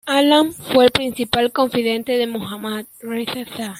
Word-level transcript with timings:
Alam 0.07 0.51
fue 0.53 0.85
el 0.85 0.91
principal 0.91 1.51
confidente 1.51 2.13
de 2.17 2.25
Mohammad 2.25 2.85
Reza 3.03 3.43
Shah. 3.43 3.69